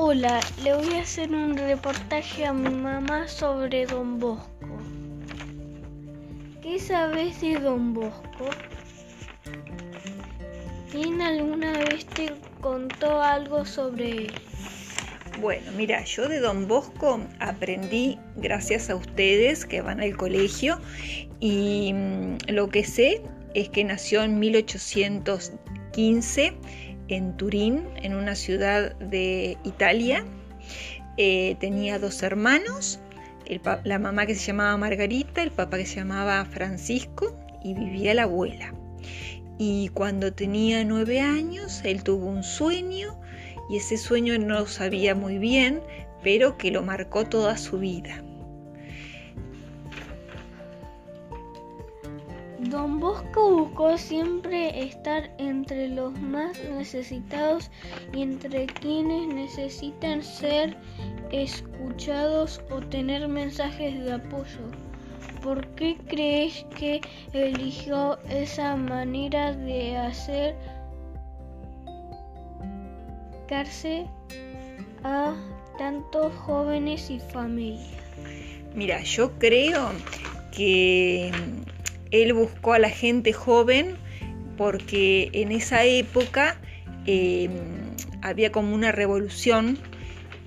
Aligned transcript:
Hola, 0.00 0.38
le 0.62 0.74
voy 0.74 0.94
a 0.94 1.00
hacer 1.00 1.32
un 1.32 1.56
reportaje 1.56 2.46
a 2.46 2.52
mi 2.52 2.72
mamá 2.72 3.26
sobre 3.26 3.84
Don 3.84 4.20
Bosco. 4.20 4.78
¿Qué 6.62 6.78
sabes 6.78 7.40
de 7.40 7.58
Don 7.58 7.94
Bosco? 7.94 8.48
¿Quién 10.92 11.20
alguna 11.20 11.72
vez 11.78 12.06
te 12.06 12.32
contó 12.60 13.20
algo 13.20 13.64
sobre 13.64 14.26
él? 14.26 14.32
Bueno, 15.40 15.72
mira, 15.76 16.04
yo 16.04 16.28
de 16.28 16.38
Don 16.38 16.68
Bosco 16.68 17.20
aprendí 17.40 18.20
gracias 18.36 18.90
a 18.90 18.94
ustedes 18.94 19.66
que 19.66 19.80
van 19.80 20.00
al 20.00 20.16
colegio 20.16 20.80
y 21.40 21.92
mm, 21.92 22.36
lo 22.50 22.68
que 22.68 22.84
sé 22.84 23.20
es 23.54 23.68
que 23.68 23.82
nació 23.82 24.22
en 24.22 24.38
1815 24.38 26.54
en 27.08 27.36
Turín, 27.36 27.84
en 27.96 28.14
una 28.14 28.34
ciudad 28.34 28.94
de 28.96 29.56
Italia. 29.64 30.24
Eh, 31.16 31.56
tenía 31.58 31.98
dos 31.98 32.22
hermanos, 32.22 33.00
la 33.84 33.98
mamá 33.98 34.26
que 34.26 34.34
se 34.34 34.46
llamaba 34.46 34.76
Margarita, 34.76 35.42
el 35.42 35.50
papá 35.50 35.78
que 35.78 35.86
se 35.86 35.96
llamaba 35.96 36.44
Francisco 36.44 37.34
y 37.62 37.74
vivía 37.74 38.14
la 38.14 38.24
abuela. 38.24 38.74
Y 39.58 39.88
cuando 39.88 40.32
tenía 40.32 40.84
nueve 40.84 41.20
años, 41.20 41.80
él 41.84 42.04
tuvo 42.04 42.26
un 42.26 42.44
sueño 42.44 43.18
y 43.68 43.78
ese 43.78 43.96
sueño 43.96 44.38
no 44.38 44.60
lo 44.60 44.66
sabía 44.66 45.14
muy 45.14 45.38
bien, 45.38 45.80
pero 46.22 46.56
que 46.56 46.70
lo 46.70 46.82
marcó 46.82 47.24
toda 47.24 47.56
su 47.56 47.78
vida. 47.78 48.22
Don 52.58 52.98
Bosco 52.98 53.50
buscó 53.50 53.96
siempre 53.96 54.82
estar 54.82 55.30
entre 55.38 55.88
los 55.88 56.12
más 56.20 56.58
necesitados 56.64 57.70
y 58.12 58.22
entre 58.22 58.66
quienes 58.66 59.32
necesitan 59.32 60.22
ser 60.22 60.76
escuchados 61.30 62.60
o 62.70 62.80
tener 62.80 63.28
mensajes 63.28 64.04
de 64.04 64.14
apoyo. 64.14 64.70
¿Por 65.42 65.66
qué 65.76 65.96
crees 66.08 66.64
que 66.76 67.00
eligió 67.32 68.18
esa 68.28 68.74
manera 68.74 69.52
de 69.52 69.96
hacer 69.96 70.56
a 75.04 75.34
tantos 75.78 76.32
jóvenes 76.34 77.08
y 77.10 77.20
familias? 77.20 77.88
Mira, 78.74 79.02
yo 79.02 79.30
creo 79.38 79.90
que 80.52 81.32
él 82.10 82.32
buscó 82.32 82.74
a 82.74 82.78
la 82.78 82.90
gente 82.90 83.32
joven 83.32 83.96
porque 84.56 85.30
en 85.32 85.52
esa 85.52 85.84
época 85.84 86.60
em, 87.06 87.52
había 88.22 88.50
como 88.52 88.74
una 88.74 88.92
revolución 88.92 89.78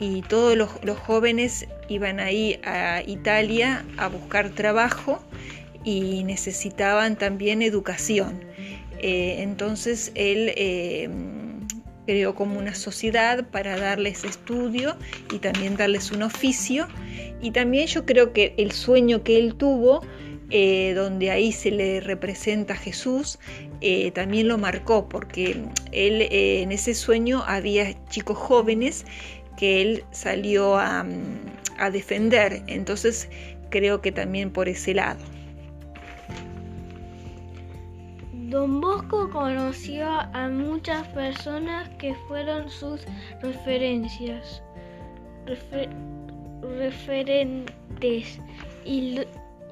y 0.00 0.22
todos 0.22 0.56
los, 0.56 0.98
jóvenes 0.98 1.66
iban 1.88 2.20
ahí 2.20 2.60
a 2.64 3.02
Italia 3.06 3.84
a 3.96 4.08
buscar 4.08 4.50
trabajo 4.50 5.22
y 5.84 6.24
necesitaban 6.24 7.16
también 7.16 7.62
educación. 7.62 8.40
Eh, 9.00 9.36
entonces 9.42 10.12
él 10.14 10.52
em, 10.56 11.66
creó 12.06 12.34
como 12.34 12.58
una 12.58 12.74
sociedad 12.74 13.44
para 13.50 13.76
darles 13.76 14.24
estudio 14.24 14.96
y 15.32 15.38
también 15.38 15.76
darles 15.76 16.10
un 16.10 16.22
oficio. 16.22 16.88
Y 17.42 17.50
también 17.50 17.86
yo 17.86 18.06
creo 18.06 18.32
que 18.32 18.54
el 18.56 18.72
sueño 18.72 19.22
que 19.22 19.38
él 19.38 19.54
tuvo 19.56 20.02
eh, 20.50 20.94
donde 20.94 21.30
ahí 21.30 21.52
se 21.52 21.70
le 21.70 22.00
representa 22.00 22.72
a 22.74 22.76
Jesús, 22.76 23.38
eh, 23.80 24.10
también 24.12 24.48
lo 24.48 24.56
marcó, 24.56 25.08
porque 25.08 25.62
él 25.92 26.22
eh, 26.22 26.62
en 26.62 26.72
ese 26.72 26.94
sueño 26.94 27.44
había 27.46 27.94
chicos 28.06 28.38
jóvenes 28.38 29.04
que 29.56 29.82
él 29.82 30.04
salió 30.10 30.76
a, 30.76 31.04
a 31.78 31.90
defender, 31.90 32.62
entonces 32.66 33.28
creo 33.70 34.00
que 34.00 34.10
también 34.10 34.50
por 34.50 34.68
ese 34.68 34.94
lado. 34.94 35.20
Don 38.48 38.80
Bosco 38.80 39.28
conoció 39.28 40.08
a 40.08 40.48
muchas 40.48 41.06
personas 41.08 41.90
que 41.98 42.14
fueron 42.26 42.70
sus 42.70 43.02
referencias, 43.42 44.62
referentes 46.62 48.40
y 48.86 49.20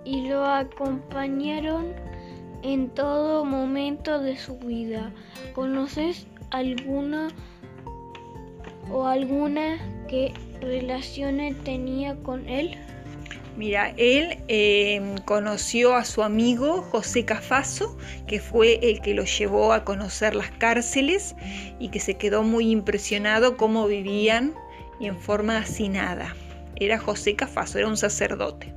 y 0.06 0.28
lo 0.28 0.44
acompañaron 0.44 1.92
en 2.62 2.88
todo 2.90 3.44
momento 3.44 4.20
de 4.20 4.36
su 4.38 4.56
vida. 4.58 5.12
¿Conoces 5.52 6.26
alguna 6.50 7.28
o 8.90 9.06
alguna 9.06 9.78
que 10.08 10.32
relaciones 10.60 11.56
tenía 11.64 12.14
con 12.22 12.48
él? 12.48 12.78
Mira, 13.56 13.94
él 13.96 14.38
em, 14.48 15.16
conoció 15.18 15.94
a 15.94 16.04
su 16.04 16.22
amigo 16.22 16.82
José 16.82 17.24
Cafaso, 17.24 17.96
que 18.26 18.38
fue 18.38 18.78
el 18.82 19.00
que 19.00 19.14
lo 19.14 19.24
llevó 19.24 19.72
a 19.72 19.82
conocer 19.82 20.34
las 20.34 20.50
cárceles 20.52 21.34
y 21.80 21.88
que 21.88 21.98
se 21.98 22.14
quedó 22.14 22.42
muy 22.42 22.70
impresionado 22.70 23.56
cómo 23.56 23.86
vivían 23.86 24.54
y 25.00 25.06
en 25.06 25.18
forma 25.18 25.56
hacinada. 25.56 26.36
Era 26.76 26.98
José 26.98 27.34
Cafaso, 27.34 27.78
era 27.78 27.88
un 27.88 27.96
sacerdote. 27.96 28.74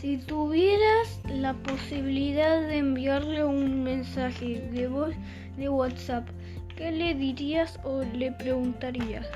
Si 0.00 0.16
tuvieras 0.16 1.20
la 1.28 1.54
posibilidad 1.54 2.60
de 2.68 2.76
enviarle 2.76 3.42
un 3.44 3.82
mensaje 3.82 4.60
de 4.72 4.86
voz 4.86 5.12
de 5.56 5.68
WhatsApp, 5.68 6.28
¿qué 6.76 6.92
le 6.92 7.14
dirías 7.14 7.80
o 7.82 8.04
le 8.14 8.30
preguntarías? 8.30 9.26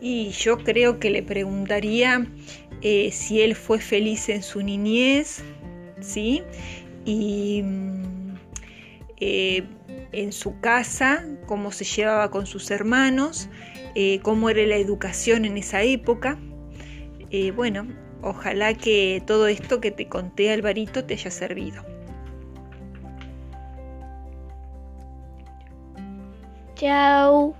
Y 0.00 0.30
yo 0.30 0.56
creo 0.56 0.98
que 0.98 1.10
le 1.10 1.22
preguntaría 1.22 2.26
eh, 2.80 3.10
si 3.12 3.42
él 3.42 3.54
fue 3.54 3.78
feliz 3.78 4.30
en 4.30 4.42
su 4.42 4.62
niñez, 4.62 5.44
¿sí? 6.00 6.42
Y 7.04 7.62
mm, 7.62 8.36
eh, 9.20 9.64
en 10.12 10.32
su 10.32 10.58
casa, 10.60 11.26
cómo 11.44 11.72
se 11.72 11.84
llevaba 11.84 12.30
con 12.30 12.46
sus 12.46 12.70
hermanos, 12.70 13.50
eh, 13.94 14.18
cómo 14.22 14.48
era 14.48 14.62
la 14.62 14.76
educación 14.76 15.44
en 15.44 15.58
esa 15.58 15.82
época. 15.82 16.38
bueno, 17.54 17.86
Ojalá 18.26 18.72
que 18.72 19.22
todo 19.26 19.48
esto 19.48 19.82
que 19.82 19.90
te 19.90 20.08
conté, 20.08 20.50
Alvarito, 20.50 21.04
te 21.04 21.12
haya 21.12 21.30
servido. 21.30 21.84
Chao. 26.74 27.54